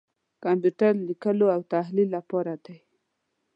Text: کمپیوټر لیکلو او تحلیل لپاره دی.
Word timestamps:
کمپیوټر 0.43 0.93
لیکلو 1.07 1.47
او 1.55 1.61
تحلیل 1.73 2.07
لپاره 2.17 2.53
دی. 2.65 2.77